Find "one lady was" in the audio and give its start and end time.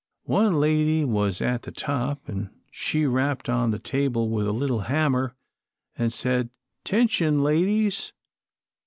0.25-1.41